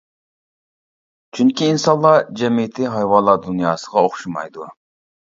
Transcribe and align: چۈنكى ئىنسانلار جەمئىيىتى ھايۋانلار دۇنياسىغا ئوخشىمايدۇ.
چۈنكى 1.39 1.69
ئىنسانلار 1.75 2.19
جەمئىيىتى 2.41 2.91
ھايۋانلار 2.97 3.41
دۇنياسىغا 3.47 4.07
ئوخشىمايدۇ. 4.07 4.73